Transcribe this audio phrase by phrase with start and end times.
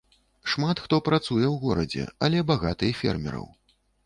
[0.53, 3.47] Шмат хто працуе ў горадзе, але багата і фермераў.